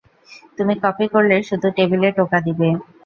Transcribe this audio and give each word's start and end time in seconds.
তুমি 0.57 0.73
কপি 0.83 1.05
করলে 1.13 1.35
শুধু 1.49 1.67
টেবিলে 1.77 2.09
টোকা 2.17 2.37
দিবে। 2.45 2.69